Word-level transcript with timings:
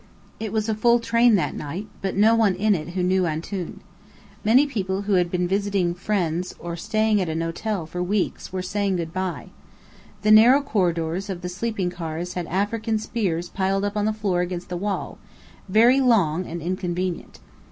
It 0.39 0.51
was 0.51 0.67
a 0.67 0.73
full 0.73 0.99
train 0.99 1.35
that 1.35 1.53
night, 1.53 1.87
but 2.01 2.15
no 2.15 2.33
one 2.33 2.55
in 2.55 2.73
it 2.73 2.95
who 2.95 3.03
knew 3.03 3.27
Antoun. 3.27 3.81
Many 4.43 4.65
people 4.65 5.03
who 5.03 5.13
had 5.13 5.29
been 5.29 5.47
visiting 5.47 5.93
friends 5.93 6.55
or 6.57 6.75
staying 6.75 7.21
at 7.21 7.29
an 7.29 7.41
hotel 7.41 7.85
for 7.85 8.01
weeks, 8.01 8.51
were 8.51 8.63
saying 8.63 8.95
good 8.95 9.13
bye. 9.13 9.49
The 10.23 10.31
narrow 10.31 10.61
corridors 10.61 11.29
of 11.29 11.41
the 11.41 11.49
sleeping 11.49 11.91
cars 11.91 12.33
had 12.33 12.47
African 12.47 12.97
spears 12.97 13.49
piled 13.49 13.85
up 13.85 13.95
on 13.95 14.05
the 14.05 14.11
floor 14.11 14.41
against 14.41 14.69
the 14.69 14.75
wall, 14.77 15.19
very 15.69 15.99
long 16.01 16.47
and 16.47 16.63
inconvenient. 16.63 17.39